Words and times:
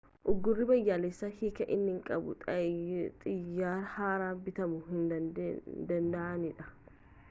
uggurri 0.31 0.63
biyyaalessaa 0.69 1.29
hiiki 1.41 1.67
inni 1.75 1.93
qabu 2.07 2.33
xayyaarri 2.45 3.73
haaraan 3.93 4.41
bitamu 4.49 4.83
hin 4.89 5.09
danda'aniidha 5.13 6.73